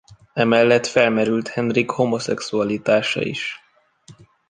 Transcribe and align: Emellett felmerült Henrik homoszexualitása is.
Emellett 0.33 0.85
felmerült 0.87 1.47
Henrik 1.47 1.89
homoszexualitása 1.89 3.21
is. 3.21 3.59